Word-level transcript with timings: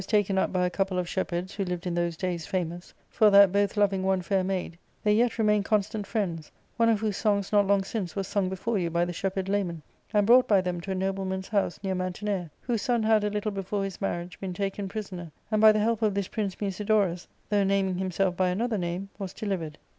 ^Book 0.01 0.13
IL 0.13 0.17
133 0.17 0.23
taken 0.23 0.37
up 0.39 0.51
by 0.51 0.65
a 0.65 0.69
couple 0.71 0.97
of 0.97 1.07
shepherds 1.07 1.53
who 1.53 1.63
lived 1.63 1.85
in 1.85 1.93
those 1.93 2.17
days 2.17 2.47
famous; 2.47 2.91
for 3.07 3.29
that, 3.29 3.51
both 3.51 3.77
loving 3.77 4.01
one 4.01 4.23
fair 4.23 4.43
maid, 4.43 4.79
they 5.03 5.13
yet 5.13 5.37
remained 5.37 5.63
constant 5.65 6.07
friends, 6.07 6.51
one 6.75 6.89
of 6.89 7.01
whose 7.01 7.15
songs 7.17 7.51
not 7.51 7.67
long 7.67 7.83
since 7.83 8.15
was 8.15 8.27
sung 8.27 8.49
before 8.49 8.79
you 8.79 8.89
by 8.89 9.05
the 9.05 9.13
shepherd 9.13 9.47
Lamon, 9.47 9.83
and 10.11 10.25
brought 10.25 10.47
by 10.47 10.59
them 10.59 10.81
to 10.81 10.89
a 10.89 10.95
nobleman's 10.95 11.49
house, 11.49 11.79
near 11.83 11.93
Mantinea, 11.93 12.49
whose 12.61 12.81
son 12.81 13.03
had) 13.03 13.23
a 13.23 13.29
little 13.29 13.51
before 13.51 13.83
his 13.83 14.01
marriage, 14.01 14.39
been 14.39 14.53
taken 14.53 14.87
prisoner, 14.89 15.31
and, 15.51 15.61
by 15.61 15.71
the 15.71 15.77
help 15.77 16.01
of 16.01 16.15
this 16.15 16.27
prince, 16.29 16.55
Musidorus 16.59 17.27
(though 17.49 17.63
naming 17.63 17.99
himself 17.99 18.35
by 18.35 18.49
another 18.49 18.79
name) 18.79 19.07
was 19.19 19.33
delivered.' 19.33 19.77